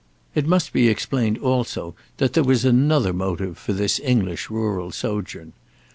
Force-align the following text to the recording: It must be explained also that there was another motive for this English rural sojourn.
It 0.33 0.47
must 0.47 0.73
be 0.73 0.87
explained 0.89 1.37
also 1.37 1.93
that 2.17 2.33
there 2.33 2.43
was 2.43 2.65
another 2.65 3.13
motive 3.13 3.55
for 3.59 3.71
this 3.73 3.99
English 3.99 4.49
rural 4.49 4.89
sojourn. 4.89 5.53